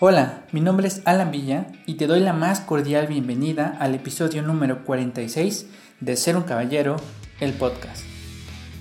Hola, 0.00 0.44
mi 0.52 0.60
nombre 0.60 0.86
es 0.86 1.02
Alan 1.06 1.32
Villa 1.32 1.66
y 1.84 1.94
te 1.94 2.06
doy 2.06 2.20
la 2.20 2.32
más 2.32 2.60
cordial 2.60 3.08
bienvenida 3.08 3.76
al 3.80 3.96
episodio 3.96 4.42
número 4.42 4.84
46 4.84 5.66
de 5.98 6.16
Ser 6.16 6.36
un 6.36 6.44
Caballero, 6.44 6.98
el 7.40 7.52
podcast. 7.52 8.04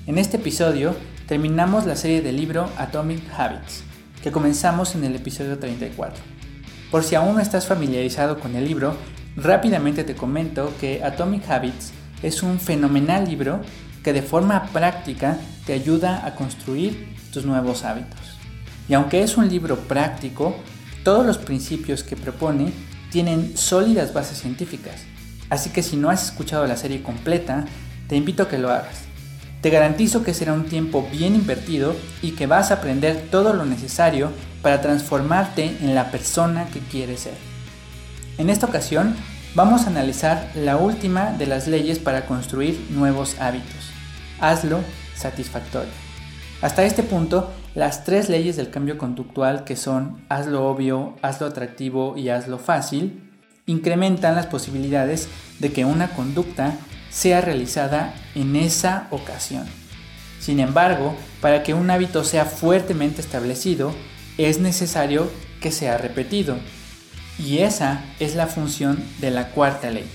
En 0.05 0.19
este 0.19 0.37
episodio 0.37 0.95
terminamos 1.27 1.87
la 1.87 1.95
serie 1.95 2.21
del 2.21 2.37
libro 2.37 2.69
Atomic 2.77 3.23
Habits, 3.35 3.83
que 4.21 4.31
comenzamos 4.31 4.93
en 4.93 5.05
el 5.05 5.15
episodio 5.15 5.57
34. 5.57 6.23
Por 6.91 7.03
si 7.03 7.15
aún 7.15 7.33
no 7.33 7.41
estás 7.41 7.65
familiarizado 7.65 8.39
con 8.39 8.55
el 8.55 8.65
libro, 8.65 8.95
rápidamente 9.35 10.03
te 10.03 10.13
comento 10.13 10.71
que 10.79 11.03
Atomic 11.03 11.49
Habits 11.49 11.93
es 12.21 12.43
un 12.43 12.59
fenomenal 12.59 13.27
libro 13.27 13.61
que 14.03 14.13
de 14.13 14.21
forma 14.21 14.67
práctica 14.67 15.39
te 15.65 15.73
ayuda 15.73 16.27
a 16.27 16.35
construir 16.35 17.15
tus 17.33 17.43
nuevos 17.43 17.85
hábitos. 17.85 18.37
Y 18.87 18.93
aunque 18.93 19.23
es 19.23 19.35
un 19.35 19.49
libro 19.49 19.77
práctico, 19.77 20.55
todos 21.07 21.25
los 21.25 21.37
principios 21.37 22.03
que 22.03 22.17
propone 22.17 22.73
tienen 23.11 23.55
sólidas 23.55 24.11
bases 24.11 24.39
científicas, 24.39 25.03
así 25.49 25.69
que 25.69 25.81
si 25.81 25.95
no 25.95 26.09
has 26.09 26.25
escuchado 26.25 26.67
la 26.67 26.75
serie 26.75 27.01
completa, 27.01 27.63
te 28.09 28.17
invito 28.17 28.43
a 28.43 28.49
que 28.49 28.57
lo 28.57 28.69
hagas. 28.69 29.03
Te 29.61 29.69
garantizo 29.69 30.21
que 30.21 30.33
será 30.33 30.51
un 30.51 30.65
tiempo 30.65 31.07
bien 31.09 31.33
invertido 31.33 31.95
y 32.21 32.31
que 32.31 32.45
vas 32.45 32.71
a 32.71 32.73
aprender 32.73 33.29
todo 33.31 33.53
lo 33.53 33.63
necesario 33.63 34.33
para 34.61 34.81
transformarte 34.81 35.77
en 35.79 35.95
la 35.95 36.11
persona 36.11 36.65
que 36.73 36.79
quieres 36.79 37.21
ser. 37.21 37.37
En 38.37 38.49
esta 38.49 38.65
ocasión 38.65 39.15
vamos 39.55 39.85
a 39.85 39.91
analizar 39.91 40.51
la 40.55 40.75
última 40.75 41.31
de 41.31 41.45
las 41.45 41.69
leyes 41.69 41.99
para 41.99 42.25
construir 42.25 42.85
nuevos 42.89 43.37
hábitos. 43.39 43.91
Hazlo 44.41 44.81
satisfactorio. 45.15 45.93
Hasta 46.61 46.83
este 46.83 47.03
punto 47.03 47.53
las 47.77 48.03
tres 48.03 48.27
leyes 48.27 48.55
del 48.55 48.71
cambio 48.71 48.97
conductual 48.97 49.63
que 49.63 49.75
son 49.75 50.25
hazlo 50.29 50.67
obvio, 50.67 51.15
hazlo 51.21 51.45
atractivo 51.45 52.17
y 52.17 52.29
hazlo 52.29 52.57
fácil, 52.57 53.29
incrementan 53.67 54.35
las 54.35 54.47
posibilidades 54.47 55.29
de 55.59 55.71
que 55.71 55.85
una 55.85 56.09
conducta 56.09 56.73
sea 57.11 57.39
realizada 57.39 58.15
en 58.33 58.55
esa 58.55 59.07
ocasión. 59.11 59.63
Sin 60.39 60.59
embargo, 60.59 61.15
para 61.39 61.61
que 61.61 61.75
un 61.75 61.91
hábito 61.91 62.23
sea 62.23 62.45
fuertemente 62.45 63.21
establecido, 63.21 63.93
es 64.39 64.59
necesario 64.59 65.29
que 65.61 65.71
sea 65.71 65.99
repetido. 65.99 66.57
Y 67.37 67.59
esa 67.59 68.03
es 68.19 68.33
la 68.33 68.47
función 68.47 69.03
de 69.21 69.29
la 69.29 69.49
cuarta 69.49 69.91
ley. 69.91 70.09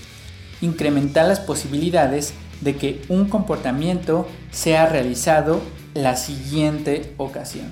Incrementar 0.59 1.29
las 1.29 1.39
posibilidades 1.39 2.33
de 2.59 2.75
que 2.75 3.01
un 3.07 3.29
comportamiento 3.29 4.27
sea 4.51 4.85
realizado 4.85 5.61
la 5.93 6.15
siguiente 6.15 7.13
ocasión. 7.17 7.67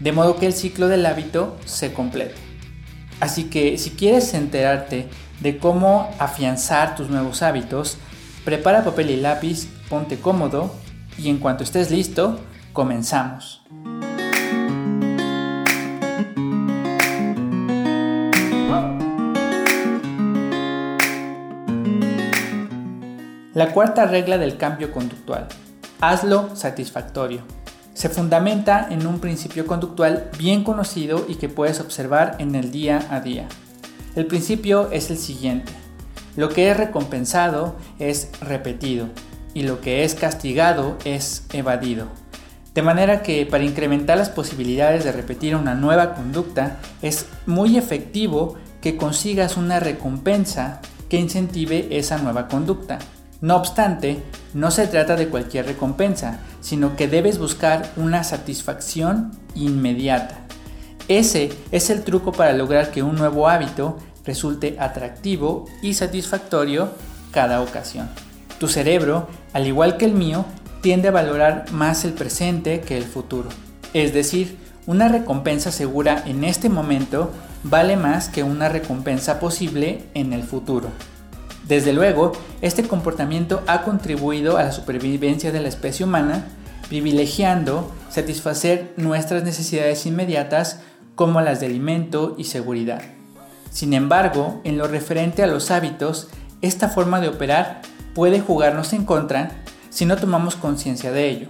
De 0.00 0.12
modo 0.12 0.36
que 0.36 0.46
el 0.46 0.52
ciclo 0.52 0.88
del 0.88 1.06
hábito 1.06 1.56
se 1.64 1.92
complete. 1.92 2.34
Así 3.20 3.44
que 3.44 3.78
si 3.78 3.90
quieres 3.90 4.34
enterarte 4.34 5.08
de 5.40 5.58
cómo 5.58 6.10
afianzar 6.18 6.96
tus 6.96 7.08
nuevos 7.08 7.42
hábitos, 7.42 7.98
prepara 8.44 8.84
papel 8.84 9.10
y 9.10 9.16
lápiz, 9.16 9.68
ponte 9.88 10.18
cómodo 10.18 10.74
y 11.18 11.28
en 11.28 11.38
cuanto 11.38 11.62
estés 11.62 11.90
listo, 11.90 12.40
comenzamos. 12.72 13.62
La 23.54 23.70
cuarta 23.72 24.06
regla 24.06 24.38
del 24.38 24.56
cambio 24.56 24.90
conductual. 24.90 25.46
Hazlo 26.04 26.56
satisfactorio. 26.56 27.42
Se 27.94 28.08
fundamenta 28.08 28.88
en 28.90 29.06
un 29.06 29.20
principio 29.20 29.68
conductual 29.68 30.30
bien 30.36 30.64
conocido 30.64 31.24
y 31.28 31.36
que 31.36 31.48
puedes 31.48 31.78
observar 31.78 32.34
en 32.40 32.56
el 32.56 32.72
día 32.72 33.06
a 33.08 33.20
día. 33.20 33.46
El 34.16 34.26
principio 34.26 34.90
es 34.90 35.12
el 35.12 35.16
siguiente. 35.16 35.72
Lo 36.34 36.48
que 36.48 36.68
es 36.68 36.76
recompensado 36.76 37.76
es 38.00 38.30
repetido 38.40 39.10
y 39.54 39.62
lo 39.62 39.80
que 39.80 40.02
es 40.02 40.16
castigado 40.16 40.98
es 41.04 41.46
evadido. 41.52 42.08
De 42.74 42.82
manera 42.82 43.22
que 43.22 43.46
para 43.46 43.62
incrementar 43.62 44.18
las 44.18 44.30
posibilidades 44.30 45.04
de 45.04 45.12
repetir 45.12 45.54
una 45.54 45.76
nueva 45.76 46.14
conducta 46.14 46.80
es 47.00 47.26
muy 47.46 47.78
efectivo 47.78 48.56
que 48.80 48.96
consigas 48.96 49.56
una 49.56 49.78
recompensa 49.78 50.80
que 51.08 51.20
incentive 51.20 51.96
esa 51.96 52.18
nueva 52.18 52.48
conducta. 52.48 52.98
No 53.42 53.56
obstante, 53.56 54.22
no 54.54 54.70
se 54.70 54.86
trata 54.86 55.16
de 55.16 55.26
cualquier 55.26 55.66
recompensa, 55.66 56.38
sino 56.60 56.94
que 56.94 57.08
debes 57.08 57.38
buscar 57.38 57.90
una 57.96 58.22
satisfacción 58.22 59.32
inmediata. 59.56 60.38
Ese 61.08 61.50
es 61.72 61.90
el 61.90 62.04
truco 62.04 62.30
para 62.30 62.52
lograr 62.52 62.92
que 62.92 63.02
un 63.02 63.16
nuevo 63.16 63.48
hábito 63.48 63.98
resulte 64.24 64.76
atractivo 64.78 65.64
y 65.82 65.94
satisfactorio 65.94 66.90
cada 67.32 67.60
ocasión. 67.62 68.08
Tu 68.60 68.68
cerebro, 68.68 69.26
al 69.52 69.66
igual 69.66 69.96
que 69.96 70.04
el 70.04 70.12
mío, 70.12 70.44
tiende 70.80 71.08
a 71.08 71.10
valorar 71.10 71.64
más 71.72 72.04
el 72.04 72.12
presente 72.12 72.80
que 72.80 72.96
el 72.96 73.04
futuro. 73.04 73.48
Es 73.92 74.14
decir, 74.14 74.56
una 74.86 75.08
recompensa 75.08 75.72
segura 75.72 76.22
en 76.26 76.44
este 76.44 76.68
momento 76.68 77.32
vale 77.64 77.96
más 77.96 78.28
que 78.28 78.44
una 78.44 78.68
recompensa 78.68 79.40
posible 79.40 80.04
en 80.14 80.32
el 80.32 80.44
futuro. 80.44 80.90
Desde 81.66 81.92
luego, 81.92 82.32
este 82.60 82.82
comportamiento 82.82 83.62
ha 83.66 83.82
contribuido 83.82 84.56
a 84.56 84.64
la 84.64 84.72
supervivencia 84.72 85.52
de 85.52 85.60
la 85.60 85.68
especie 85.68 86.04
humana, 86.04 86.44
privilegiando 86.88 87.90
satisfacer 88.10 88.92
nuestras 88.96 89.44
necesidades 89.44 90.04
inmediatas 90.06 90.80
como 91.14 91.40
las 91.40 91.60
de 91.60 91.66
alimento 91.66 92.34
y 92.36 92.44
seguridad. 92.44 93.02
Sin 93.70 93.94
embargo, 93.94 94.60
en 94.64 94.76
lo 94.76 94.86
referente 94.86 95.42
a 95.42 95.46
los 95.46 95.70
hábitos, 95.70 96.28
esta 96.60 96.88
forma 96.88 97.20
de 97.20 97.28
operar 97.28 97.80
puede 98.14 98.40
jugarnos 98.40 98.92
en 98.92 99.04
contra 99.04 99.52
si 99.88 100.04
no 100.04 100.16
tomamos 100.16 100.56
conciencia 100.56 101.12
de 101.12 101.28
ello. 101.28 101.48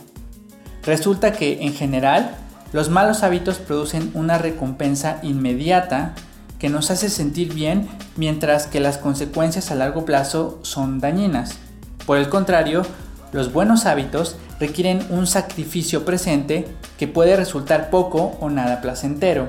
Resulta 0.85 1.33
que, 1.33 1.63
en 1.63 1.75
general, 1.75 2.37
los 2.73 2.91
malos 2.91 3.23
hábitos 3.23 3.59
producen 3.59 4.11
una 4.15 4.39
recompensa 4.39 5.19
inmediata 5.23 6.15
que 6.63 6.69
nos 6.69 6.93
hace 6.93 7.11
sentir 7.11 7.53
bien 7.53 7.89
mientras 8.15 8.69
que 8.69 8.79
las 8.79 8.97
consecuencias 8.97 9.73
a 9.73 9.75
largo 9.75 10.05
plazo 10.05 10.61
son 10.63 11.01
dañinas. 11.01 11.59
Por 12.07 12.19
el 12.19 12.29
contrario, 12.29 12.87
los 13.33 13.53
buenos 13.53 13.85
hábitos 13.85 14.37
requieren 14.61 15.05
un 15.11 15.27
sacrificio 15.27 16.05
presente 16.05 16.69
que 17.01 17.09
puede 17.09 17.35
resultar 17.35 17.91
poco 17.91 18.39
o 18.39 18.49
nada 18.49 18.81
placentero, 18.81 19.49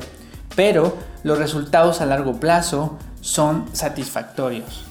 pero 0.55 0.97
los 1.21 1.37
resultados 1.37 2.01
a 2.01 2.07
largo 2.07 2.39
plazo 2.39 2.97
son 3.21 3.67
satisfactorios. 3.73 4.83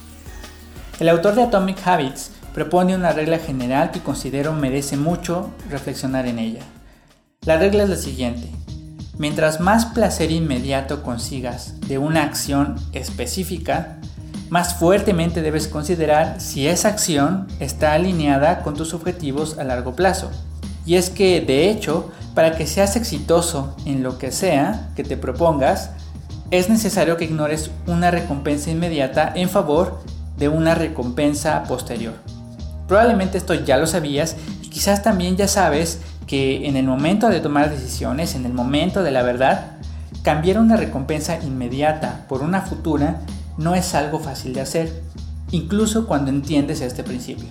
El 1.01 1.09
autor 1.09 1.35
de 1.35 1.43
Atomic 1.43 1.85
Habits 1.85 2.31
propone 2.55 2.95
una 2.95 3.11
regla 3.11 3.41
general 3.41 3.91
que 3.91 3.99
considero 3.99 4.53
merece 4.53 4.97
mucho 4.97 5.51
reflexionar 5.69 6.27
en 6.27 6.39
ella. 6.39 6.63
La 7.45 7.57
regla 7.57 7.83
es 7.83 7.91
la 7.91 7.97
siguiente. 7.97 8.49
Mientras 9.23 9.61
más 9.61 9.87
placer 9.87 10.33
inmediato 10.33 11.05
consigas 11.05 11.75
de 11.87 11.97
una 11.97 12.25
acción 12.25 12.75
específica, 12.93 13.99
más 14.51 14.75
fuertemente 14.75 15.43
debes 15.43 15.69
considerar 15.69 16.41
si 16.41 16.67
esa 16.67 16.89
acción 16.89 17.47
está 17.61 17.93
alineada 17.93 18.63
con 18.63 18.75
tus 18.75 18.95
objetivos 18.95 19.59
a 19.59 19.63
largo 19.63 19.95
plazo. 19.95 20.29
Y 20.85 20.97
es 20.97 21.09
que, 21.09 21.41
de 21.41 21.71
hecho, 21.71 22.11
para 22.35 22.57
que 22.57 22.67
seas 22.67 22.97
exitoso 22.97 23.77
en 23.85 24.03
lo 24.03 24.19
que 24.19 24.33
sea 24.33 24.91
que 24.97 25.05
te 25.05 25.17
propongas, 25.17 25.91
es 26.51 26.69
necesario 26.69 27.17
que 27.17 27.27
ignores 27.27 27.71
una 27.87 28.11
recompensa 28.11 28.73
inmediata 28.73 29.33
en 29.37 29.49
favor 29.49 30.03
de 30.37 30.49
una 30.49 30.75
recompensa 30.75 31.63
posterior. 31.69 32.15
Probablemente 32.89 33.39
esto 33.39 33.55
ya 33.55 33.77
lo 33.77 33.87
sabías 33.87 34.35
y 34.63 34.69
quizás 34.69 35.05
también 35.05 35.37
ya 35.37 35.47
sabes 35.47 36.01
que 36.33 36.67
en 36.67 36.79
el 36.79 36.87
momento 36.87 37.29
de 37.29 37.41
tomar 37.41 37.69
decisiones, 37.69 38.35
en 38.35 38.47
el 38.47 38.55
momento 38.55 39.03
de 39.03 39.11
la 39.11 39.23
verdad, 39.23 39.73
cambiar 40.23 40.59
una 40.61 40.79
recompensa 40.79 41.39
inmediata 41.43 42.25
por 42.27 42.41
una 42.41 42.63
futura 42.63 43.21
no 43.59 43.75
es 43.75 43.95
algo 43.95 44.19
fácil 44.19 44.55
de 44.55 44.63
hacer, 44.63 45.03
incluso 45.51 46.07
cuando 46.07 46.31
entiendes 46.31 46.81
este 46.81 47.05
principio. 47.05 47.49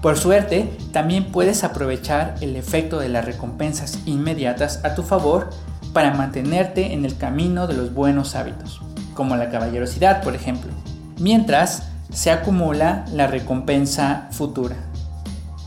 Por 0.00 0.16
suerte, 0.16 0.70
también 0.94 1.30
puedes 1.30 1.62
aprovechar 1.62 2.36
el 2.40 2.56
efecto 2.56 3.00
de 3.00 3.10
las 3.10 3.26
recompensas 3.26 3.98
inmediatas 4.06 4.82
a 4.82 4.94
tu 4.94 5.02
favor 5.02 5.50
para 5.92 6.14
mantenerte 6.14 6.94
en 6.94 7.04
el 7.04 7.18
camino 7.18 7.66
de 7.66 7.74
los 7.74 7.92
buenos 7.92 8.34
hábitos, 8.34 8.80
como 9.12 9.36
la 9.36 9.50
caballerosidad, 9.50 10.22
por 10.22 10.34
ejemplo, 10.34 10.72
mientras 11.18 11.82
se 12.10 12.30
acumula 12.30 13.04
la 13.12 13.26
recompensa 13.26 14.28
futura. 14.30 14.76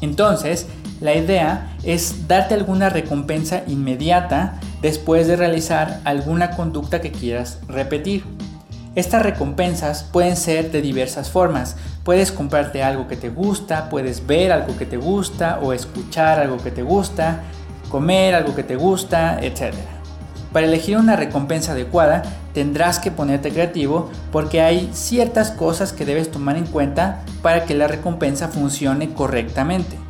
Entonces, 0.01 0.65
la 1.01 1.15
idea 1.15 1.75
es 1.83 2.27
darte 2.27 2.53
alguna 2.53 2.89
recompensa 2.89 3.63
inmediata 3.67 4.59
después 4.81 5.27
de 5.27 5.35
realizar 5.35 6.01
alguna 6.03 6.51
conducta 6.51 7.01
que 7.01 7.11
quieras 7.11 7.59
repetir. 7.67 8.23
Estas 8.95 9.21
recompensas 9.21 10.03
pueden 10.03 10.35
ser 10.35 10.71
de 10.71 10.81
diversas 10.81 11.29
formas. 11.29 11.77
Puedes 12.03 12.31
comprarte 12.31 12.83
algo 12.83 13.07
que 13.07 13.15
te 13.15 13.29
gusta, 13.29 13.89
puedes 13.89 14.25
ver 14.25 14.51
algo 14.51 14.75
que 14.77 14.85
te 14.85 14.97
gusta 14.97 15.59
o 15.61 15.73
escuchar 15.73 16.39
algo 16.39 16.57
que 16.57 16.71
te 16.71 16.81
gusta, 16.81 17.43
comer 17.89 18.35
algo 18.35 18.55
que 18.55 18.63
te 18.63 18.75
gusta, 18.75 19.39
etc. 19.41 19.73
para 20.51 20.65
elegir 20.65 20.97
una 20.97 21.15
recompensa 21.15 21.73
adecuada 21.73 22.23
tendrás 22.53 22.99
que 22.99 23.11
ponerte 23.11 23.51
creativo 23.51 24.09
porque 24.31 24.61
hay 24.61 24.89
ciertas 24.91 25.51
cosas 25.51 25.93
que 25.93 26.05
debes 26.05 26.31
tomar 26.31 26.57
en 26.57 26.65
cuenta 26.65 27.21
para 27.41 27.65
que 27.65 27.75
la 27.75 27.87
recompensa 27.87 28.47
funcione 28.47 29.13
correctamente. 29.13 30.08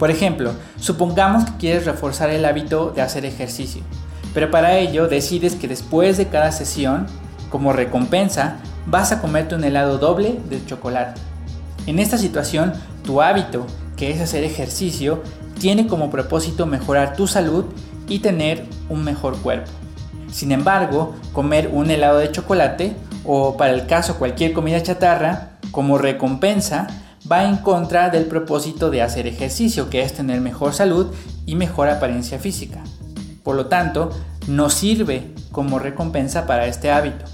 Por 0.00 0.10
ejemplo, 0.10 0.54
supongamos 0.78 1.44
que 1.44 1.58
quieres 1.58 1.84
reforzar 1.84 2.30
el 2.30 2.46
hábito 2.46 2.90
de 2.90 3.02
hacer 3.02 3.26
ejercicio, 3.26 3.82
pero 4.32 4.50
para 4.50 4.78
ello 4.78 5.08
decides 5.08 5.56
que 5.56 5.68
después 5.68 6.16
de 6.16 6.28
cada 6.28 6.52
sesión, 6.52 7.06
como 7.50 7.74
recompensa, 7.74 8.56
vas 8.86 9.12
a 9.12 9.20
comerte 9.20 9.56
un 9.56 9.62
helado 9.62 9.98
doble 9.98 10.40
de 10.48 10.64
chocolate. 10.64 11.20
En 11.86 11.98
esta 11.98 12.16
situación, 12.16 12.72
tu 13.04 13.20
hábito, 13.20 13.66
que 13.98 14.10
es 14.10 14.22
hacer 14.22 14.42
ejercicio, 14.42 15.22
tiene 15.58 15.86
como 15.86 16.10
propósito 16.10 16.64
mejorar 16.64 17.14
tu 17.14 17.26
salud 17.26 17.66
y 18.08 18.20
tener 18.20 18.64
un 18.88 19.04
mejor 19.04 19.36
cuerpo. 19.42 19.70
Sin 20.32 20.50
embargo, 20.50 21.14
comer 21.34 21.68
un 21.70 21.90
helado 21.90 22.20
de 22.20 22.32
chocolate 22.32 22.96
o 23.26 23.58
para 23.58 23.74
el 23.74 23.86
caso 23.86 24.18
cualquier 24.18 24.54
comida 24.54 24.82
chatarra 24.82 25.58
como 25.72 25.98
recompensa 25.98 26.86
va 27.30 27.44
en 27.44 27.58
contra 27.58 28.10
del 28.10 28.26
propósito 28.26 28.90
de 28.90 29.02
hacer 29.02 29.26
ejercicio, 29.26 29.88
que 29.88 30.02
es 30.02 30.14
tener 30.14 30.40
mejor 30.40 30.72
salud 30.72 31.08
y 31.46 31.54
mejor 31.54 31.88
apariencia 31.88 32.38
física. 32.38 32.82
Por 33.44 33.56
lo 33.56 33.66
tanto, 33.66 34.10
no 34.48 34.68
sirve 34.70 35.32
como 35.52 35.78
recompensa 35.78 36.46
para 36.46 36.66
este 36.66 36.90
hábito. 36.90 37.24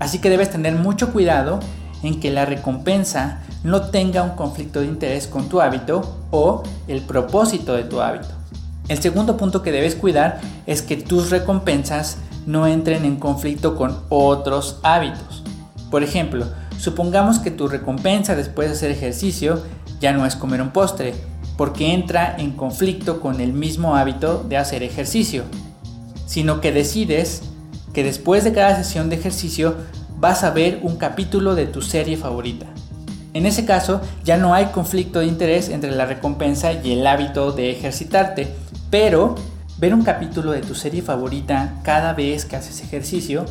Así 0.00 0.18
que 0.18 0.30
debes 0.30 0.50
tener 0.50 0.74
mucho 0.74 1.12
cuidado 1.12 1.60
en 2.02 2.20
que 2.20 2.30
la 2.30 2.44
recompensa 2.44 3.42
no 3.62 3.82
tenga 3.82 4.22
un 4.22 4.30
conflicto 4.30 4.80
de 4.80 4.86
interés 4.86 5.26
con 5.26 5.48
tu 5.48 5.60
hábito 5.60 6.18
o 6.30 6.62
el 6.88 7.02
propósito 7.02 7.74
de 7.74 7.84
tu 7.84 8.00
hábito. 8.00 8.28
El 8.88 9.00
segundo 9.00 9.36
punto 9.36 9.62
que 9.62 9.72
debes 9.72 9.96
cuidar 9.96 10.40
es 10.66 10.82
que 10.82 10.96
tus 10.96 11.30
recompensas 11.30 12.18
no 12.46 12.66
entren 12.66 13.04
en 13.04 13.16
conflicto 13.16 13.76
con 13.76 13.98
otros 14.08 14.78
hábitos. 14.82 15.42
Por 15.90 16.02
ejemplo, 16.02 16.46
supongamos 16.78 17.38
que 17.38 17.50
tu 17.50 17.68
recompensa 17.68 18.34
después 18.34 18.68
de 18.68 18.74
hacer 18.74 18.90
ejercicio 18.90 19.62
ya 20.00 20.12
no 20.12 20.26
es 20.26 20.36
comer 20.36 20.60
un 20.60 20.70
postre, 20.70 21.14
porque 21.56 21.92
entra 21.92 22.36
en 22.38 22.52
conflicto 22.52 23.20
con 23.20 23.40
el 23.40 23.52
mismo 23.52 23.96
hábito 23.96 24.44
de 24.48 24.58
hacer 24.58 24.82
ejercicio, 24.82 25.44
sino 26.26 26.60
que 26.60 26.72
decides 26.72 27.42
que 27.94 28.04
después 28.04 28.44
de 28.44 28.52
cada 28.52 28.76
sesión 28.76 29.08
de 29.08 29.16
ejercicio 29.16 29.76
vas 30.18 30.44
a 30.44 30.50
ver 30.50 30.80
un 30.82 30.96
capítulo 30.96 31.54
de 31.54 31.66
tu 31.66 31.80
serie 31.82 32.16
favorita. 32.16 32.66
En 33.32 33.46
ese 33.46 33.64
caso 33.64 34.00
ya 34.24 34.36
no 34.36 34.54
hay 34.54 34.66
conflicto 34.66 35.20
de 35.20 35.26
interés 35.26 35.68
entre 35.68 35.92
la 35.92 36.06
recompensa 36.06 36.72
y 36.72 36.92
el 36.92 37.06
hábito 37.06 37.52
de 37.52 37.70
ejercitarte, 37.70 38.48
pero 38.90 39.34
ver 39.78 39.94
un 39.94 40.02
capítulo 40.02 40.52
de 40.52 40.60
tu 40.60 40.74
serie 40.74 41.02
favorita 41.02 41.80
cada 41.82 42.14
vez 42.14 42.44
que 42.44 42.56
haces 42.56 42.82
ejercicio 42.82 43.44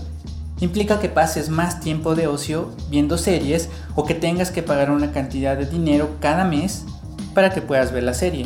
implica 0.59 0.99
que 0.99 1.09
pases 1.09 1.49
más 1.49 1.79
tiempo 1.79 2.15
de 2.15 2.27
ocio 2.27 2.71
viendo 2.89 3.17
series 3.17 3.69
o 3.95 4.05
que 4.05 4.15
tengas 4.15 4.51
que 4.51 4.63
pagar 4.63 4.91
una 4.91 5.11
cantidad 5.11 5.57
de 5.57 5.65
dinero 5.65 6.15
cada 6.19 6.45
mes 6.45 6.85
para 7.33 7.51
que 7.51 7.61
puedas 7.61 7.91
ver 7.91 8.03
la 8.03 8.13
serie. 8.13 8.45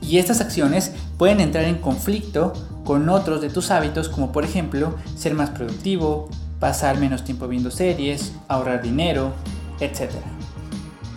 Y 0.00 0.18
estas 0.18 0.40
acciones 0.40 0.92
pueden 1.18 1.40
entrar 1.40 1.64
en 1.64 1.78
conflicto 1.78 2.52
con 2.84 3.08
otros 3.08 3.40
de 3.40 3.50
tus 3.50 3.70
hábitos 3.70 4.08
como 4.08 4.32
por 4.32 4.44
ejemplo 4.44 4.94
ser 5.16 5.34
más 5.34 5.50
productivo, 5.50 6.28
pasar 6.58 6.98
menos 6.98 7.24
tiempo 7.24 7.48
viendo 7.48 7.70
series, 7.70 8.32
ahorrar 8.48 8.82
dinero, 8.82 9.32
etc. 9.80 10.10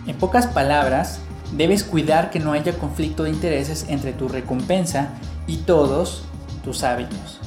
En 0.06 0.16
pocas 0.16 0.46
palabras, 0.46 1.20
debes 1.56 1.84
cuidar 1.84 2.30
que 2.30 2.40
no 2.40 2.52
haya 2.52 2.78
conflicto 2.78 3.24
de 3.24 3.30
intereses 3.30 3.86
entre 3.88 4.12
tu 4.12 4.28
recompensa 4.28 5.10
y 5.46 5.58
todos 5.58 6.24
tus 6.62 6.82
hábitos. 6.82 7.43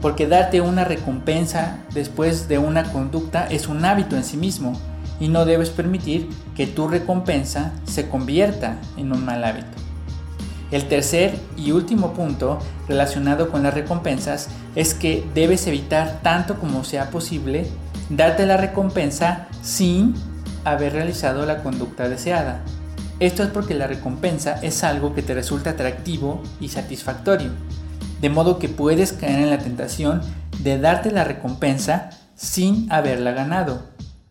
Porque 0.00 0.26
darte 0.26 0.60
una 0.60 0.84
recompensa 0.84 1.78
después 1.92 2.48
de 2.48 2.58
una 2.58 2.84
conducta 2.92 3.46
es 3.46 3.68
un 3.68 3.84
hábito 3.84 4.16
en 4.16 4.24
sí 4.24 4.36
mismo 4.36 4.72
y 5.18 5.28
no 5.28 5.44
debes 5.44 5.70
permitir 5.70 6.28
que 6.56 6.66
tu 6.66 6.88
recompensa 6.88 7.72
se 7.84 8.08
convierta 8.08 8.78
en 8.96 9.12
un 9.12 9.24
mal 9.24 9.44
hábito. 9.44 9.68
El 10.70 10.86
tercer 10.88 11.36
y 11.56 11.72
último 11.72 12.12
punto 12.12 12.58
relacionado 12.88 13.50
con 13.50 13.62
las 13.62 13.74
recompensas 13.74 14.48
es 14.76 14.94
que 14.94 15.26
debes 15.34 15.66
evitar 15.66 16.20
tanto 16.22 16.58
como 16.58 16.84
sea 16.84 17.10
posible 17.10 17.66
darte 18.08 18.46
la 18.46 18.56
recompensa 18.56 19.48
sin 19.62 20.14
haber 20.64 20.92
realizado 20.92 21.44
la 21.44 21.62
conducta 21.62 22.08
deseada. 22.08 22.60
Esto 23.18 23.42
es 23.42 23.50
porque 23.50 23.74
la 23.74 23.86
recompensa 23.86 24.58
es 24.62 24.82
algo 24.84 25.14
que 25.14 25.22
te 25.22 25.34
resulta 25.34 25.70
atractivo 25.70 26.42
y 26.60 26.68
satisfactorio, 26.68 27.50
de 28.20 28.30
modo 28.30 28.58
que 28.58 28.68
puedes 28.68 29.12
caer 29.12 29.40
en 29.40 29.50
la 29.50 29.58
tentación 29.58 30.20
de 30.62 30.78
darte 30.78 31.10
la 31.10 31.24
recompensa 31.24 32.10
sin 32.34 32.90
haberla 32.92 33.32
ganado. 33.32 33.82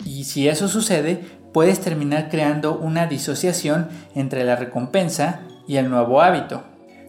Y 0.06 0.24
si 0.25 0.47
eso 0.47 0.68
sucede, 0.68 1.24
puedes 1.53 1.80
terminar 1.80 2.30
creando 2.30 2.77
una 2.77 3.07
disociación 3.07 3.89
entre 4.15 4.44
la 4.44 4.56
recompensa 4.56 5.41
y 5.68 5.77
el 5.77 5.89
nuevo 5.89 6.21
hábito. 6.21 6.63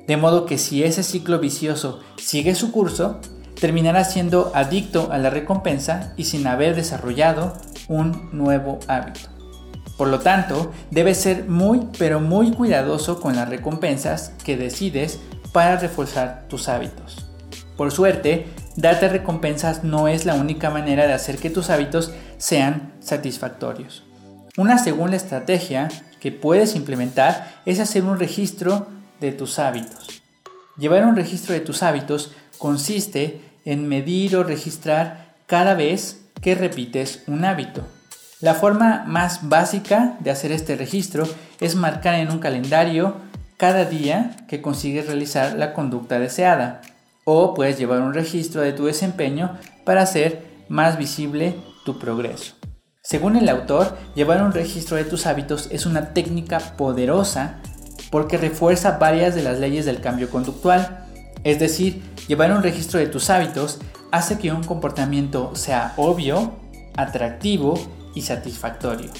De 0.06 0.16
modo 0.16 0.44
que 0.44 0.58
si 0.58 0.82
ese 0.82 1.02
ciclo 1.02 1.38
vicioso 1.38 2.00
sigue 2.16 2.54
su 2.54 2.72
curso, 2.72 3.20
terminarás 3.60 4.12
siendo 4.12 4.50
adicto 4.54 5.10
a 5.12 5.18
la 5.18 5.30
recompensa 5.30 6.14
y 6.16 6.24
sin 6.24 6.46
haber 6.46 6.74
desarrollado 6.74 7.52
un 7.88 8.28
nuevo 8.32 8.80
hábito. 8.88 9.28
Por 9.96 10.08
lo 10.08 10.20
tanto, 10.20 10.72
debes 10.90 11.18
ser 11.18 11.46
muy 11.46 11.88
pero 11.98 12.20
muy 12.20 12.52
cuidadoso 12.52 13.20
con 13.20 13.36
las 13.36 13.48
recompensas 13.48 14.32
que 14.44 14.56
decides 14.56 15.20
para 15.52 15.76
reforzar 15.76 16.46
tus 16.48 16.68
hábitos. 16.68 17.26
Por 17.76 17.92
suerte, 17.92 18.46
darte 18.76 19.08
recompensas 19.08 19.84
no 19.84 20.08
es 20.08 20.26
la 20.26 20.34
única 20.34 20.70
manera 20.70 21.06
de 21.06 21.12
hacer 21.12 21.38
que 21.38 21.50
tus 21.50 21.70
hábitos 21.70 22.12
sean 22.38 22.92
satisfactorios. 23.00 24.04
Una 24.56 24.78
segunda 24.78 25.16
estrategia 25.16 25.88
que 26.20 26.32
puedes 26.32 26.76
implementar 26.76 27.54
es 27.64 27.80
hacer 27.80 28.04
un 28.04 28.18
registro 28.18 28.86
de 29.20 29.32
tus 29.32 29.58
hábitos. 29.58 30.22
Llevar 30.76 31.04
un 31.04 31.16
registro 31.16 31.54
de 31.54 31.60
tus 31.60 31.82
hábitos 31.82 32.32
consiste 32.58 33.40
en 33.64 33.88
medir 33.88 34.36
o 34.36 34.44
registrar 34.44 35.34
cada 35.46 35.74
vez 35.74 36.22
que 36.40 36.54
repites 36.54 37.22
un 37.26 37.44
hábito. 37.44 37.82
La 38.40 38.54
forma 38.54 39.04
más 39.06 39.48
básica 39.48 40.16
de 40.20 40.30
hacer 40.30 40.52
este 40.52 40.76
registro 40.76 41.28
es 41.60 41.74
marcar 41.74 42.14
en 42.14 42.30
un 42.30 42.38
calendario 42.38 43.16
cada 43.60 43.84
día 43.84 44.38
que 44.48 44.62
consigues 44.62 45.06
realizar 45.06 45.52
la 45.52 45.74
conducta 45.74 46.18
deseada. 46.18 46.80
O 47.26 47.52
puedes 47.52 47.78
llevar 47.78 48.00
un 48.00 48.14
registro 48.14 48.62
de 48.62 48.72
tu 48.72 48.86
desempeño 48.86 49.58
para 49.84 50.00
hacer 50.00 50.46
más 50.70 50.96
visible 50.96 51.56
tu 51.84 51.98
progreso. 51.98 52.54
Según 53.02 53.36
el 53.36 53.50
autor, 53.50 53.98
llevar 54.14 54.42
un 54.42 54.52
registro 54.52 54.96
de 54.96 55.04
tus 55.04 55.26
hábitos 55.26 55.68
es 55.70 55.84
una 55.84 56.14
técnica 56.14 56.58
poderosa 56.58 57.60
porque 58.10 58.38
refuerza 58.38 58.96
varias 58.96 59.34
de 59.34 59.42
las 59.42 59.58
leyes 59.58 59.84
del 59.84 60.00
cambio 60.00 60.30
conductual. 60.30 61.04
Es 61.44 61.58
decir, 61.58 62.02
llevar 62.28 62.52
un 62.52 62.62
registro 62.62 62.98
de 62.98 63.08
tus 63.08 63.28
hábitos 63.28 63.78
hace 64.10 64.38
que 64.38 64.52
un 64.52 64.64
comportamiento 64.64 65.54
sea 65.54 65.92
obvio, 65.98 66.54
atractivo 66.96 67.78
y 68.14 68.22
satisfactorio. 68.22 69.10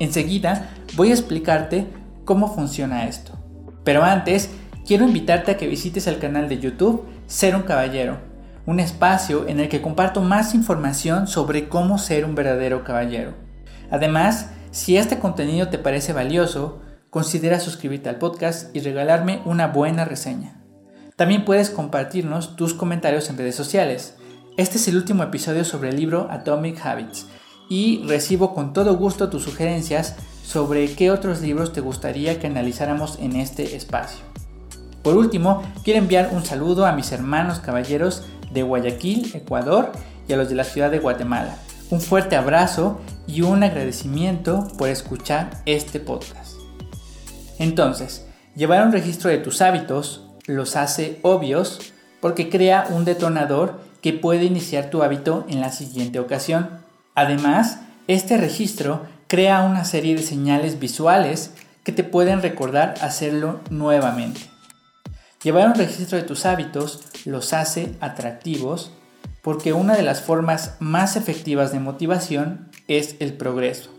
Enseguida 0.00 0.70
voy 0.96 1.10
a 1.10 1.14
explicarte 1.14 1.86
cómo 2.24 2.52
funciona 2.52 3.06
esto. 3.06 3.43
Pero 3.84 4.02
antes, 4.02 4.50
quiero 4.86 5.04
invitarte 5.06 5.52
a 5.52 5.56
que 5.56 5.68
visites 5.68 6.06
el 6.06 6.18
canal 6.18 6.48
de 6.48 6.58
YouTube 6.58 7.04
Ser 7.26 7.54
un 7.54 7.62
Caballero, 7.62 8.18
un 8.66 8.80
espacio 8.80 9.46
en 9.46 9.60
el 9.60 9.68
que 9.68 9.82
comparto 9.82 10.22
más 10.22 10.54
información 10.54 11.26
sobre 11.26 11.68
cómo 11.68 11.98
ser 11.98 12.24
un 12.24 12.34
verdadero 12.34 12.82
caballero. 12.82 13.34
Además, 13.90 14.50
si 14.70 14.96
este 14.96 15.18
contenido 15.18 15.68
te 15.68 15.78
parece 15.78 16.12
valioso, 16.12 16.80
considera 17.10 17.60
suscribirte 17.60 18.08
al 18.08 18.16
podcast 18.16 18.74
y 18.74 18.80
regalarme 18.80 19.40
una 19.44 19.68
buena 19.68 20.04
reseña. 20.04 20.60
También 21.16 21.44
puedes 21.44 21.70
compartirnos 21.70 22.56
tus 22.56 22.74
comentarios 22.74 23.30
en 23.30 23.38
redes 23.38 23.54
sociales. 23.54 24.16
Este 24.56 24.78
es 24.78 24.88
el 24.88 24.96
último 24.96 25.22
episodio 25.22 25.64
sobre 25.64 25.90
el 25.90 25.96
libro 25.96 26.26
Atomic 26.30 26.84
Habits 26.84 27.26
y 27.68 28.02
recibo 28.06 28.54
con 28.54 28.72
todo 28.72 28.96
gusto 28.96 29.28
tus 29.28 29.44
sugerencias 29.44 30.16
sobre 30.44 30.94
qué 30.94 31.10
otros 31.10 31.40
libros 31.40 31.72
te 31.72 31.80
gustaría 31.80 32.38
que 32.38 32.46
analizáramos 32.46 33.18
en 33.18 33.36
este 33.36 33.76
espacio. 33.76 34.20
Por 35.02 35.16
último, 35.16 35.62
quiero 35.82 35.98
enviar 35.98 36.30
un 36.32 36.44
saludo 36.44 36.86
a 36.86 36.92
mis 36.92 37.12
hermanos 37.12 37.60
caballeros 37.60 38.24
de 38.52 38.62
Guayaquil, 38.62 39.34
Ecuador 39.34 39.92
y 40.28 40.32
a 40.32 40.36
los 40.36 40.48
de 40.48 40.54
la 40.54 40.64
ciudad 40.64 40.90
de 40.90 40.98
Guatemala. 40.98 41.56
Un 41.90 42.00
fuerte 42.00 42.36
abrazo 42.36 43.00
y 43.26 43.42
un 43.42 43.62
agradecimiento 43.62 44.68
por 44.78 44.88
escuchar 44.88 45.50
este 45.66 46.00
podcast. 46.00 46.56
Entonces, 47.58 48.26
llevar 48.54 48.86
un 48.86 48.92
registro 48.92 49.30
de 49.30 49.38
tus 49.38 49.60
hábitos 49.62 50.26
los 50.46 50.76
hace 50.76 51.18
obvios 51.22 51.80
porque 52.20 52.48
crea 52.48 52.86
un 52.90 53.04
detonador 53.04 53.80
que 54.00 54.12
puede 54.12 54.44
iniciar 54.44 54.90
tu 54.90 55.02
hábito 55.02 55.46
en 55.48 55.60
la 55.60 55.70
siguiente 55.70 56.18
ocasión 56.18 56.84
Además, 57.14 57.78
este 58.08 58.36
registro 58.36 59.02
crea 59.26 59.62
una 59.62 59.84
serie 59.84 60.14
de 60.14 60.22
señales 60.22 60.78
visuales 60.78 61.52
que 61.82 61.92
te 61.92 62.04
pueden 62.04 62.42
recordar 62.42 62.94
hacerlo 63.00 63.60
nuevamente. 63.70 64.40
Llevar 65.42 65.68
un 65.68 65.74
registro 65.74 66.16
de 66.16 66.24
tus 66.24 66.46
hábitos 66.46 67.02
los 67.26 67.52
hace 67.52 67.94
atractivos 68.00 68.92
porque 69.42 69.74
una 69.74 69.94
de 69.94 70.02
las 70.02 70.22
formas 70.22 70.76
más 70.80 71.16
efectivas 71.16 71.70
de 71.70 71.80
motivación 71.80 72.70
es 72.88 73.16
el 73.20 73.34
progreso. 73.34 73.90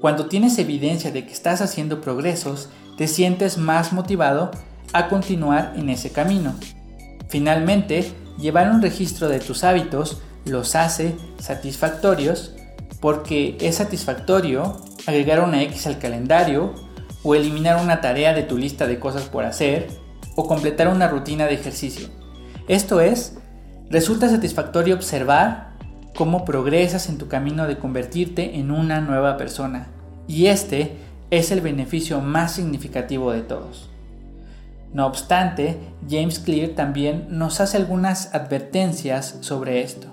Cuando 0.00 0.26
tienes 0.26 0.58
evidencia 0.58 1.10
de 1.10 1.26
que 1.26 1.32
estás 1.32 1.60
haciendo 1.60 2.00
progresos, 2.00 2.70
te 2.96 3.08
sientes 3.08 3.58
más 3.58 3.92
motivado 3.92 4.50
a 4.94 5.08
continuar 5.08 5.74
en 5.76 5.90
ese 5.90 6.12
camino. 6.12 6.54
Finalmente, 7.28 8.10
llevar 8.38 8.70
un 8.70 8.80
registro 8.80 9.28
de 9.28 9.40
tus 9.40 9.64
hábitos 9.64 10.22
los 10.46 10.74
hace 10.74 11.14
satisfactorios 11.38 12.55
porque 13.00 13.56
es 13.60 13.76
satisfactorio 13.76 14.76
agregar 15.06 15.40
una 15.40 15.62
X 15.62 15.86
al 15.86 15.98
calendario 15.98 16.74
o 17.22 17.34
eliminar 17.34 17.82
una 17.82 18.00
tarea 18.00 18.32
de 18.34 18.42
tu 18.42 18.56
lista 18.56 18.86
de 18.86 18.98
cosas 18.98 19.24
por 19.24 19.44
hacer 19.44 19.88
o 20.36 20.46
completar 20.46 20.88
una 20.88 21.08
rutina 21.08 21.46
de 21.46 21.54
ejercicio. 21.54 22.08
Esto 22.68 23.00
es, 23.00 23.38
resulta 23.90 24.28
satisfactorio 24.28 24.94
observar 24.94 25.76
cómo 26.14 26.44
progresas 26.44 27.08
en 27.08 27.18
tu 27.18 27.28
camino 27.28 27.66
de 27.66 27.78
convertirte 27.78 28.56
en 28.58 28.70
una 28.70 29.00
nueva 29.00 29.36
persona. 29.36 29.88
Y 30.26 30.46
este 30.46 30.96
es 31.30 31.50
el 31.50 31.60
beneficio 31.60 32.20
más 32.20 32.52
significativo 32.52 33.32
de 33.32 33.42
todos. 33.42 33.90
No 34.92 35.06
obstante, 35.06 35.78
James 36.08 36.38
Clear 36.38 36.70
también 36.70 37.26
nos 37.28 37.60
hace 37.60 37.76
algunas 37.76 38.34
advertencias 38.34 39.36
sobre 39.40 39.82
esto. 39.82 40.08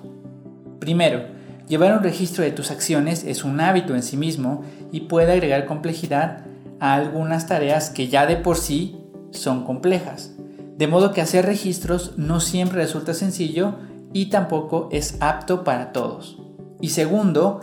Primero, 0.80 1.26
llevar 1.68 1.98
un 1.98 2.04
registro 2.04 2.44
de 2.44 2.52
tus 2.52 2.72
acciones 2.72 3.24
es 3.24 3.44
un 3.44 3.60
hábito 3.60 3.96
en 3.96 4.04
sí 4.04 4.18
mismo 4.18 4.64
y 4.92 5.02
puede 5.02 5.32
agregar 5.32 5.66
complejidad 5.66 6.46
a 6.80 6.94
algunas 6.94 7.48
tareas 7.48 7.90
que 7.90 8.08
ya 8.08 8.26
de 8.26 8.36
por 8.36 8.58
sí 8.58 9.00
son 9.32 9.64
complejas. 9.66 10.36
De 10.78 10.88
modo 10.88 11.14
que 11.14 11.22
hacer 11.22 11.46
registros 11.46 12.18
no 12.18 12.40
siempre 12.40 12.80
resulta 12.80 13.14
sencillo 13.14 13.76
y 14.12 14.28
tampoco 14.28 14.90
es 14.92 15.18
apto 15.20 15.64
para 15.64 15.92
todos. 15.92 16.40
Y 16.82 16.90
segundo, 16.90 17.62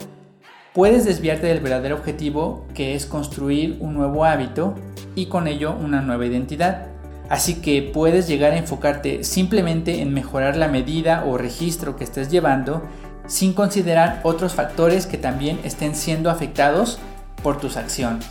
puedes 0.73 1.05
desviarte 1.05 1.47
del 1.47 1.59
verdadero 1.59 1.95
objetivo 1.95 2.65
que 2.73 2.95
es 2.95 3.05
construir 3.05 3.77
un 3.79 3.93
nuevo 3.93 4.25
hábito 4.25 4.75
y 5.15 5.27
con 5.27 5.47
ello 5.47 5.75
una 5.79 6.01
nueva 6.01 6.25
identidad. 6.25 6.87
Así 7.29 7.61
que 7.61 7.81
puedes 7.93 8.27
llegar 8.27 8.51
a 8.51 8.57
enfocarte 8.57 9.23
simplemente 9.23 10.01
en 10.01 10.13
mejorar 10.13 10.57
la 10.57 10.67
medida 10.67 11.23
o 11.25 11.37
registro 11.37 11.95
que 11.95 12.03
estés 12.03 12.29
llevando 12.29 12.83
sin 13.27 13.53
considerar 13.53 14.21
otros 14.23 14.53
factores 14.53 15.05
que 15.05 15.17
también 15.17 15.59
estén 15.63 15.95
siendo 15.95 16.29
afectados 16.29 16.99
por 17.41 17.59
tus 17.59 17.77
acciones. 17.77 18.27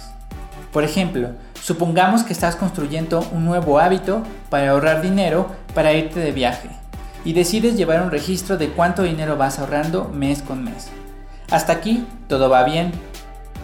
Por 0.73 0.85
ejemplo, 0.85 1.30
supongamos 1.61 2.23
que 2.23 2.32
estás 2.32 2.56
construyendo 2.56 3.26
un 3.32 3.44
nuevo 3.44 3.78
hábito 3.78 4.23
para 4.49 4.70
ahorrar 4.70 5.02
dinero 5.02 5.49
para 5.75 5.92
irte 5.92 6.20
de 6.20 6.32
viaje 6.32 6.68
y 7.25 7.32
decides 7.32 7.76
llevar 7.76 8.02
un 8.02 8.11
registro 8.11 8.56
de 8.56 8.70
cuánto 8.70 9.02
dinero 9.02 9.37
vas 9.37 9.59
ahorrando 9.59 10.11
mes 10.14 10.42
con 10.42 10.64
mes. 10.64 10.88
Hasta 11.50 11.73
aquí 11.73 12.06
todo 12.28 12.49
va 12.49 12.64
bien, 12.64 12.92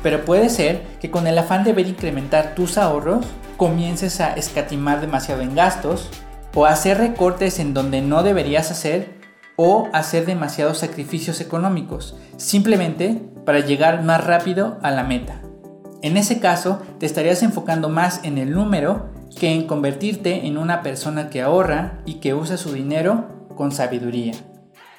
pero 0.02 0.25
puede 0.25 0.49
ser 0.49 0.83
que 1.00 1.11
con 1.11 1.26
el 1.26 1.38
afán 1.38 1.64
de 1.64 1.73
ver 1.73 1.87
incrementar 1.87 2.54
tus 2.54 2.78
ahorros 2.78 3.25
comiences 3.56 4.21
a 4.21 4.35
escatimar 4.35 5.00
demasiado 5.00 5.42
en 5.42 5.54
gastos 5.54 6.11
o 6.54 6.66
hacer 6.66 6.99
recortes 6.99 7.59
en 7.59 7.75
donde 7.75 8.02
no 8.02 8.23
deberías 8.23 8.71
hacer 8.71 9.15
o 9.56 9.88
hacer 9.92 10.26
demasiados 10.26 10.78
sacrificios 10.78 11.40
económicos, 11.40 12.16
simplemente 12.36 13.22
para 13.44 13.60
llegar 13.60 14.02
más 14.02 14.25
rápido 14.25 14.78
a 14.82 14.90
la 14.90 15.04
meta. 15.04 15.40
En 16.02 16.16
ese 16.16 16.40
caso, 16.40 16.82
te 16.98 17.06
estarías 17.06 17.42
enfocando 17.42 17.88
más 17.88 18.20
en 18.22 18.38
el 18.38 18.52
número 18.52 19.10
que 19.38 19.52
en 19.52 19.66
convertirte 19.66 20.46
en 20.46 20.58
una 20.58 20.82
persona 20.82 21.30
que 21.30 21.42
ahorra 21.42 21.98
y 22.04 22.14
que 22.14 22.34
usa 22.34 22.56
su 22.56 22.72
dinero 22.72 23.48
con 23.56 23.72
sabiduría. 23.72 24.34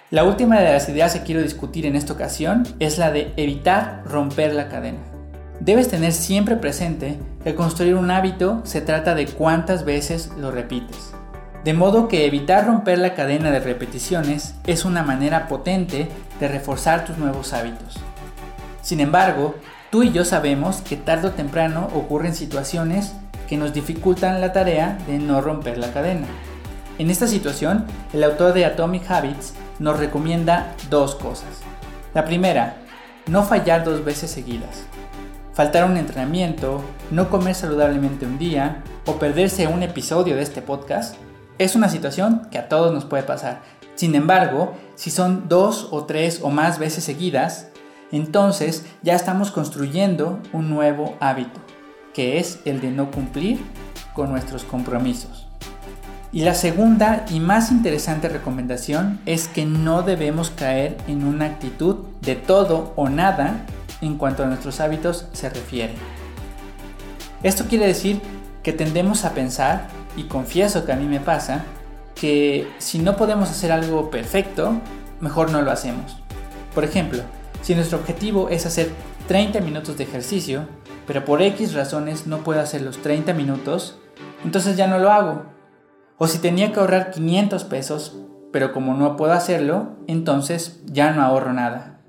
La 0.09 0.23
última 0.23 0.59
de 0.59 0.71
las 0.71 0.87
ideas 0.89 1.13
que 1.13 1.23
quiero 1.23 1.41
discutir 1.41 1.85
en 1.85 1.95
esta 1.95 2.13
ocasión 2.13 2.63
es 2.79 2.97
la 2.97 3.11
de 3.11 3.33
evitar 3.35 4.03
romper 4.05 4.53
la 4.53 4.69
cadena. 4.69 4.99
Debes 5.59 5.89
tener 5.89 6.13
siempre 6.13 6.55
presente 6.55 7.19
que 7.43 7.55
construir 7.55 7.95
un 7.95 8.09
hábito 8.11 8.61
se 8.63 8.79
trata 8.81 9.15
de 9.15 9.25
cuántas 9.27 9.85
veces 9.85 10.31
lo 10.37 10.51
repites. 10.51 11.16
De 11.63 11.73
modo 11.73 12.07
que 12.07 12.25
evitar 12.25 12.65
romper 12.65 12.99
la 12.99 13.13
cadena 13.13 13.51
de 13.51 13.59
repeticiones 13.59 14.55
es 14.65 14.85
una 14.85 15.03
manera 15.03 15.47
potente 15.47 16.07
de 16.39 16.47
reforzar 16.47 17.05
tus 17.05 17.17
nuevos 17.17 17.51
hábitos. 17.53 17.97
Sin 18.81 18.99
embargo, 18.99 19.55
tú 19.89 20.03
y 20.03 20.11
yo 20.11 20.23
sabemos 20.23 20.77
que 20.77 20.95
tarde 20.95 21.27
o 21.27 21.31
temprano 21.31 21.89
ocurren 21.93 22.35
situaciones 22.35 23.13
que 23.49 23.57
nos 23.57 23.73
dificultan 23.73 24.39
la 24.39 24.53
tarea 24.53 24.97
de 25.07 25.19
no 25.19 25.41
romper 25.41 25.77
la 25.77 25.91
cadena. 25.91 26.27
En 26.99 27.09
esta 27.09 27.27
situación, 27.27 27.85
el 28.13 28.23
autor 28.23 28.53
de 28.53 28.65
Atomic 28.65 29.09
Habits 29.09 29.53
nos 29.79 29.99
recomienda 29.99 30.73
dos 30.89 31.15
cosas. 31.15 31.61
La 32.13 32.25
primera, 32.25 32.77
no 33.27 33.43
fallar 33.43 33.83
dos 33.83 34.05
veces 34.05 34.31
seguidas. 34.31 34.85
Faltar 35.53 35.85
un 35.85 35.97
entrenamiento, 35.97 36.83
no 37.11 37.29
comer 37.29 37.55
saludablemente 37.55 38.25
un 38.25 38.37
día 38.37 38.83
o 39.05 39.13
perderse 39.13 39.67
un 39.67 39.83
episodio 39.83 40.35
de 40.35 40.43
este 40.43 40.61
podcast 40.61 41.15
es 41.57 41.75
una 41.75 41.89
situación 41.89 42.47
que 42.51 42.57
a 42.57 42.69
todos 42.69 42.93
nos 42.93 43.05
puede 43.05 43.23
pasar. 43.23 43.61
Sin 43.95 44.15
embargo, 44.15 44.75
si 44.95 45.09
son 45.09 45.49
dos 45.49 45.87
o 45.91 46.05
tres 46.05 46.39
o 46.43 46.49
más 46.49 46.79
veces 46.79 47.03
seguidas, 47.03 47.69
entonces 48.11 48.85
ya 49.01 49.15
estamos 49.15 49.51
construyendo 49.51 50.39
un 50.53 50.69
nuevo 50.69 51.15
hábito, 51.19 51.59
que 52.13 52.39
es 52.39 52.59
el 52.65 52.79
de 52.79 52.91
no 52.91 53.11
cumplir 53.11 53.59
con 54.13 54.29
nuestros 54.29 54.63
compromisos. 54.63 55.47
Y 56.31 56.41
la 56.41 56.53
segunda 56.53 57.25
y 57.31 57.39
más 57.39 57.71
interesante 57.71 58.29
recomendación 58.29 59.19
es 59.25 59.47
que 59.47 59.65
no 59.65 60.03
debemos 60.03 60.49
caer 60.51 60.97
en 61.07 61.25
una 61.25 61.45
actitud 61.45 61.97
de 62.21 62.35
todo 62.35 62.93
o 62.95 63.09
nada 63.09 63.65
en 64.01 64.17
cuanto 64.17 64.43
a 64.43 64.47
nuestros 64.47 64.79
hábitos 64.79 65.27
se 65.33 65.49
refiere. 65.49 65.93
Esto 67.43 67.65
quiere 67.65 67.87
decir 67.87 68.21
que 68.61 68.73
tendemos 68.73 69.23
a 69.25 69.33
pensar, 69.33 69.87
y 70.17 70.23
confieso 70.23 70.85
que 70.85 70.91
a 70.91 70.97
mí 70.97 71.05
me 71.05 71.21
pasa, 71.21 71.63
que 72.13 72.67
si 72.79 72.99
no 72.99 73.15
podemos 73.15 73.49
hacer 73.49 73.71
algo 73.71 74.11
perfecto, 74.11 74.73
mejor 75.21 75.51
no 75.51 75.61
lo 75.61 75.71
hacemos. 75.71 76.17
Por 76.75 76.83
ejemplo, 76.83 77.21
si 77.61 77.73
nuestro 77.75 77.99
objetivo 77.99 78.49
es 78.49 78.65
hacer 78.65 78.89
30 79.29 79.61
minutos 79.61 79.97
de 79.97 80.03
ejercicio, 80.03 80.67
pero 81.05 81.23
por 81.23 81.41
X 81.41 81.73
razones 81.73 82.27
no 82.27 82.39
puedo 82.39 82.59
hacer 82.59 82.81
los 82.81 83.01
30 83.01 83.33
minutos, 83.33 83.97
entonces 84.43 84.75
ya 84.75 84.87
no 84.87 84.99
lo 84.99 85.11
hago 85.11 85.57
o 86.17 86.27
si 86.27 86.39
tenía 86.39 86.71
que 86.71 86.79
ahorrar 86.79 87.11
500 87.11 87.63
pesos, 87.65 88.17
pero 88.51 88.73
como 88.73 88.95
no 88.95 89.15
puedo 89.15 89.33
hacerlo, 89.33 89.97
entonces 90.07 90.81
ya 90.85 91.11
no 91.11 91.21
ahorro 91.21 91.53
nada. 91.53 91.99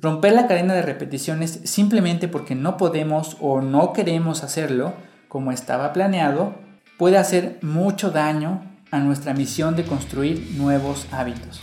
Romper 0.00 0.34
la 0.34 0.46
cadena 0.46 0.74
de 0.74 0.82
repeticiones 0.82 1.60
simplemente 1.64 2.28
porque 2.28 2.54
no 2.54 2.76
podemos 2.76 3.36
o 3.40 3.60
no 3.60 3.92
queremos 3.92 4.44
hacerlo 4.44 4.94
como 5.28 5.50
estaba 5.50 5.92
planeado 5.92 6.54
puede 6.98 7.18
hacer 7.18 7.58
mucho 7.62 8.10
daño 8.10 8.62
a 8.90 8.98
nuestra 8.98 9.34
misión 9.34 9.76
de 9.76 9.84
construir 9.84 10.52
nuevos 10.56 11.06
hábitos. 11.10 11.60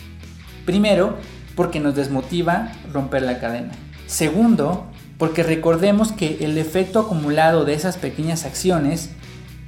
Primero, 0.66 1.18
porque 1.56 1.80
nos 1.80 1.96
desmotiva 1.96 2.72
romper 2.92 3.24
la 3.24 3.40
cadena. 3.40 3.72
Segundo, 4.08 4.88
porque 5.18 5.44
recordemos 5.44 6.12
que 6.12 6.38
el 6.42 6.58
efecto 6.58 7.00
acumulado 7.00 7.66
de 7.66 7.74
esas 7.74 7.98
pequeñas 7.98 8.46
acciones 8.46 9.10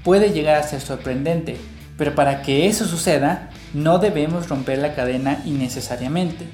puede 0.03 0.31
llegar 0.31 0.55
a 0.55 0.63
ser 0.63 0.81
sorprendente 0.81 1.57
pero 1.97 2.13
para 2.13 2.41
que 2.41 2.67
eso 2.67 2.85
suceda, 2.85 3.49
no 3.73 3.99
debemos 3.99 4.49
romper 4.49 4.79
la 4.79 4.95
cadena 4.95 5.41
innecesariamente. 5.45 6.47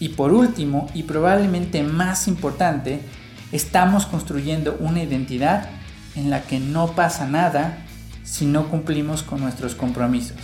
Y 0.00 0.10
por 0.10 0.32
último, 0.32 0.88
y 0.94 1.02
probablemente 1.02 1.82
más 1.82 2.28
importante, 2.28 3.00
estamos 3.50 4.06
construyendo 4.06 4.76
una 4.78 5.02
identidad 5.02 5.68
en 6.14 6.30
la 6.30 6.42
que 6.42 6.60
no 6.60 6.92
pasa 6.92 7.26
nada 7.26 7.78
si 8.30 8.44
no 8.44 8.68
cumplimos 8.68 9.22
con 9.22 9.40
nuestros 9.40 9.74
compromisos. 9.74 10.36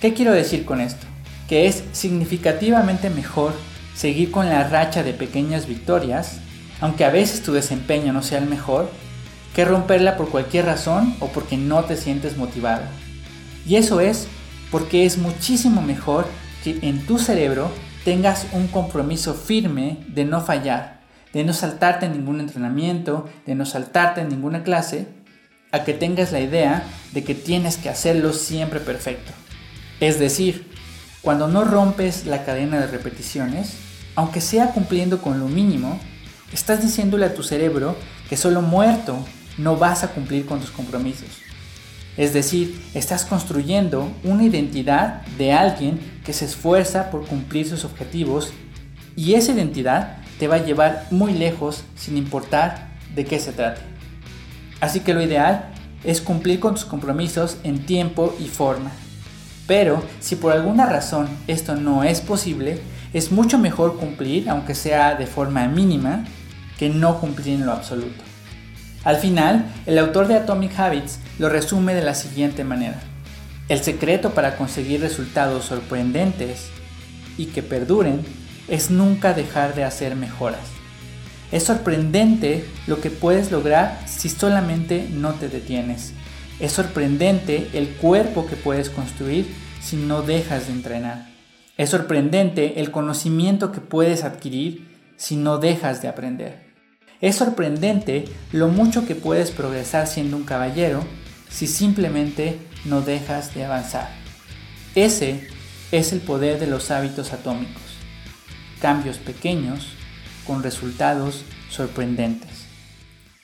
¿Qué 0.00 0.12
quiero 0.12 0.32
decir 0.32 0.64
con 0.64 0.80
esto? 0.80 1.06
Que 1.48 1.66
es 1.66 1.82
significativamente 1.92 3.08
mejor 3.08 3.54
seguir 3.94 4.30
con 4.30 4.48
la 4.48 4.68
racha 4.68 5.02
de 5.02 5.14
pequeñas 5.14 5.66
victorias, 5.66 6.40
aunque 6.80 7.04
a 7.04 7.10
veces 7.10 7.42
tu 7.42 7.52
desempeño 7.52 8.12
no 8.12 8.22
sea 8.22 8.38
el 8.38 8.46
mejor, 8.46 8.90
que 9.54 9.64
romperla 9.64 10.18
por 10.18 10.28
cualquier 10.28 10.66
razón 10.66 11.16
o 11.20 11.28
porque 11.28 11.56
no 11.56 11.84
te 11.84 11.96
sientes 11.96 12.36
motivado. 12.36 12.82
Y 13.66 13.76
eso 13.76 14.00
es 14.00 14.28
porque 14.70 15.06
es 15.06 15.16
muchísimo 15.16 15.80
mejor 15.80 16.26
que 16.62 16.78
en 16.82 17.06
tu 17.06 17.18
cerebro 17.18 17.70
tengas 18.04 18.46
un 18.52 18.68
compromiso 18.68 19.34
firme 19.34 19.98
de 20.08 20.26
no 20.26 20.42
fallar, 20.42 21.00
de 21.32 21.44
no 21.44 21.54
saltarte 21.54 22.06
en 22.06 22.12
ningún 22.12 22.40
entrenamiento, 22.40 23.26
de 23.46 23.54
no 23.54 23.64
saltarte 23.64 24.20
en 24.20 24.28
ninguna 24.28 24.62
clase, 24.62 25.08
a 25.76 25.84
que 25.84 25.94
tengas 25.94 26.32
la 26.32 26.40
idea 26.40 26.84
de 27.12 27.24
que 27.24 27.34
tienes 27.34 27.76
que 27.76 27.88
hacerlo 27.88 28.32
siempre 28.32 28.80
perfecto. 28.80 29.32
Es 30.00 30.18
decir, 30.18 30.70
cuando 31.22 31.48
no 31.48 31.64
rompes 31.64 32.26
la 32.26 32.44
cadena 32.44 32.78
de 32.80 32.86
repeticiones, 32.86 33.74
aunque 34.14 34.40
sea 34.40 34.72
cumpliendo 34.72 35.20
con 35.22 35.38
lo 35.38 35.48
mínimo, 35.48 35.98
estás 36.52 36.82
diciéndole 36.82 37.26
a 37.26 37.34
tu 37.34 37.42
cerebro 37.42 37.96
que 38.28 38.36
solo 38.36 38.62
muerto 38.62 39.18
no 39.58 39.76
vas 39.76 40.04
a 40.04 40.08
cumplir 40.08 40.46
con 40.46 40.60
tus 40.60 40.70
compromisos. 40.70 41.28
Es 42.16 42.32
decir, 42.32 42.82
estás 42.94 43.26
construyendo 43.26 44.10
una 44.24 44.44
identidad 44.44 45.22
de 45.38 45.52
alguien 45.52 46.00
que 46.24 46.32
se 46.32 46.46
esfuerza 46.46 47.10
por 47.10 47.26
cumplir 47.26 47.68
sus 47.68 47.84
objetivos 47.84 48.52
y 49.16 49.34
esa 49.34 49.52
identidad 49.52 50.18
te 50.38 50.48
va 50.48 50.56
a 50.56 50.64
llevar 50.64 51.06
muy 51.10 51.32
lejos 51.32 51.84
sin 51.94 52.16
importar 52.16 52.88
de 53.14 53.24
qué 53.24 53.38
se 53.38 53.52
trate. 53.52 53.95
Así 54.80 55.00
que 55.00 55.14
lo 55.14 55.22
ideal 55.22 55.70
es 56.04 56.20
cumplir 56.20 56.60
con 56.60 56.74
tus 56.74 56.84
compromisos 56.84 57.56
en 57.64 57.84
tiempo 57.86 58.34
y 58.38 58.46
forma. 58.46 58.90
Pero 59.66 60.02
si 60.20 60.36
por 60.36 60.52
alguna 60.52 60.86
razón 60.86 61.28
esto 61.46 61.74
no 61.74 62.04
es 62.04 62.20
posible, 62.20 62.80
es 63.12 63.32
mucho 63.32 63.58
mejor 63.58 63.98
cumplir, 63.98 64.48
aunque 64.48 64.74
sea 64.74 65.14
de 65.14 65.26
forma 65.26 65.66
mínima, 65.66 66.24
que 66.78 66.88
no 66.88 67.18
cumplir 67.18 67.54
en 67.54 67.66
lo 67.66 67.72
absoluto. 67.72 68.22
Al 69.04 69.16
final, 69.16 69.66
el 69.86 69.98
autor 69.98 70.28
de 70.28 70.34
Atomic 70.34 70.78
Habits 70.78 71.20
lo 71.38 71.48
resume 71.48 71.94
de 71.94 72.02
la 72.02 72.14
siguiente 72.14 72.64
manera. 72.64 73.00
El 73.68 73.80
secreto 73.80 74.30
para 74.30 74.56
conseguir 74.56 75.00
resultados 75.00 75.64
sorprendentes 75.64 76.68
y 77.36 77.46
que 77.46 77.62
perduren 77.62 78.20
es 78.68 78.90
nunca 78.90 79.32
dejar 79.32 79.74
de 79.74 79.84
hacer 79.84 80.14
mejoras. 80.16 80.75
Es 81.52 81.62
sorprendente 81.62 82.64
lo 82.86 83.00
que 83.00 83.10
puedes 83.10 83.52
lograr 83.52 84.02
si 84.06 84.28
solamente 84.28 85.08
no 85.10 85.34
te 85.34 85.48
detienes. 85.48 86.12
Es 86.58 86.72
sorprendente 86.72 87.68
el 87.72 87.88
cuerpo 87.90 88.46
que 88.46 88.56
puedes 88.56 88.90
construir 88.90 89.46
si 89.80 89.96
no 89.96 90.22
dejas 90.22 90.66
de 90.66 90.72
entrenar. 90.72 91.28
Es 91.76 91.90
sorprendente 91.90 92.80
el 92.80 92.90
conocimiento 92.90 93.70
que 93.70 93.80
puedes 93.80 94.24
adquirir 94.24 94.88
si 95.16 95.36
no 95.36 95.58
dejas 95.58 96.02
de 96.02 96.08
aprender. 96.08 96.66
Es 97.20 97.36
sorprendente 97.36 98.24
lo 98.52 98.68
mucho 98.68 99.06
que 99.06 99.14
puedes 99.14 99.50
progresar 99.50 100.06
siendo 100.06 100.36
un 100.36 100.44
caballero 100.44 101.04
si 101.48 101.66
simplemente 101.66 102.58
no 102.84 103.02
dejas 103.02 103.54
de 103.54 103.64
avanzar. 103.64 104.10
Ese 104.94 105.48
es 105.92 106.12
el 106.12 106.20
poder 106.20 106.58
de 106.58 106.66
los 106.66 106.90
hábitos 106.90 107.32
atómicos. 107.32 107.82
Cambios 108.80 109.18
pequeños 109.18 109.88
con 110.46 110.62
resultados 110.62 111.44
sorprendentes. 111.70 112.66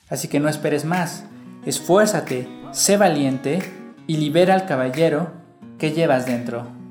Así 0.09 0.28
que 0.28 0.40
no 0.40 0.49
esperes 0.49 0.85
más, 0.85 1.25
esfuérzate, 1.64 2.49
sé 2.73 2.97
valiente 2.97 3.61
y 4.06 4.16
libera 4.16 4.54
al 4.54 4.66
caballero 4.66 5.32
que 5.78 5.92
llevas 5.92 6.26
dentro. 6.26 6.82